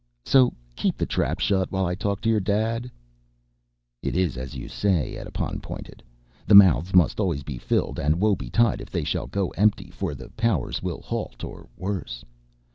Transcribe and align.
"So 0.25 0.51
keep 0.75 0.97
the 0.97 1.05
trap 1.05 1.39
shut 1.39 1.71
while 1.71 1.85
I 1.85 1.93
talk 1.93 2.21
to 2.21 2.27
your 2.29 2.39
dad." 2.39 2.89
"It 4.01 4.17
is 4.17 4.35
as 4.35 4.55
you 4.55 4.67
say," 4.67 5.15
Edipon 5.15 5.61
pointed. 5.61 6.01
"The 6.47 6.55
mouths 6.55 6.95
must 6.95 7.19
always 7.19 7.43
be 7.43 7.59
filled 7.59 7.99
and 7.99 8.19
woebetide 8.19 8.81
if 8.81 8.89
they 8.89 9.03
shall 9.03 9.27
go 9.27 9.49
empty 9.49 9.91
for 9.91 10.15
the 10.15 10.29
powers 10.29 10.81
will 10.81 11.01
halt 11.01 11.43
or 11.43 11.67
worse. 11.77 12.25